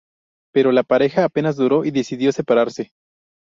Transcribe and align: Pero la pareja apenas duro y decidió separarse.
Pero 0.51 0.71
la 0.71 0.81
pareja 0.81 1.23
apenas 1.25 1.55
duro 1.57 1.85
y 1.85 1.91
decidió 1.91 2.31
separarse. 2.31 2.89